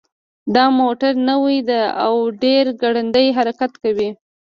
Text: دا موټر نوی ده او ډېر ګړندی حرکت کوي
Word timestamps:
دا 0.55 0.65
موټر 0.79 1.13
نوی 1.29 1.57
ده 1.69 1.81
او 2.05 2.15
ډېر 2.43 2.63
ګړندی 2.81 3.27
حرکت 3.37 3.71
کوي 3.83 4.09